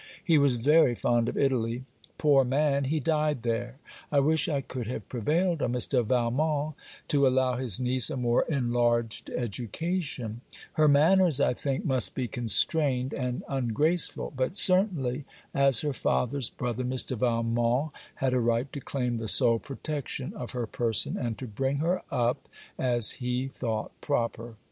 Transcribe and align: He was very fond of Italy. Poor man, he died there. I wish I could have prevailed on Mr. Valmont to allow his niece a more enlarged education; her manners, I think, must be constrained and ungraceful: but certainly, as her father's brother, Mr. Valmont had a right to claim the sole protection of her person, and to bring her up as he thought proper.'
He 0.25 0.39
was 0.39 0.55
very 0.55 0.95
fond 0.95 1.29
of 1.29 1.37
Italy. 1.37 1.83
Poor 2.17 2.43
man, 2.43 2.85
he 2.85 2.99
died 2.99 3.43
there. 3.43 3.75
I 4.11 4.19
wish 4.19 4.49
I 4.49 4.61
could 4.61 4.87
have 4.87 5.07
prevailed 5.07 5.61
on 5.61 5.73
Mr. 5.73 6.03
Valmont 6.03 6.73
to 7.09 7.27
allow 7.27 7.57
his 7.57 7.79
niece 7.79 8.09
a 8.09 8.17
more 8.17 8.41
enlarged 8.49 9.29
education; 9.29 10.41
her 10.73 10.87
manners, 10.87 11.39
I 11.39 11.53
think, 11.53 11.85
must 11.85 12.15
be 12.15 12.27
constrained 12.27 13.13
and 13.13 13.43
ungraceful: 13.47 14.33
but 14.35 14.55
certainly, 14.55 15.25
as 15.53 15.81
her 15.81 15.93
father's 15.93 16.49
brother, 16.49 16.83
Mr. 16.83 17.15
Valmont 17.15 17.93
had 18.15 18.33
a 18.33 18.39
right 18.39 18.73
to 18.73 18.79
claim 18.81 19.17
the 19.17 19.27
sole 19.27 19.59
protection 19.59 20.33
of 20.33 20.49
her 20.53 20.65
person, 20.65 21.15
and 21.15 21.37
to 21.37 21.45
bring 21.45 21.77
her 21.77 22.01
up 22.09 22.49
as 22.79 23.11
he 23.11 23.47
thought 23.49 23.91
proper.' 24.01 24.55